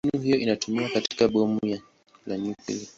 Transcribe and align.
Mbinu 0.05 0.23
hiyo 0.23 0.37
inatumiwa 0.37 0.89
katika 0.89 1.27
bomu 1.27 1.59
la 2.27 2.37
nyuklia. 2.37 2.87